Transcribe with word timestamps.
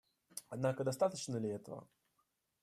Однако 0.49 0.83
достаточно 0.83 1.37
ли 1.37 1.47
этого? 1.49 1.87